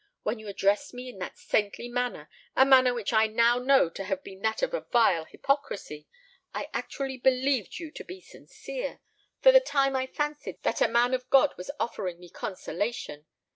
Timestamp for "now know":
3.27-3.87